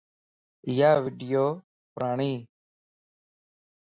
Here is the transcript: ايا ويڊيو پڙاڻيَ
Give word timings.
ايا 0.67 0.91
ويڊيو 1.03 1.45
پڙاڻيَ 1.93 2.33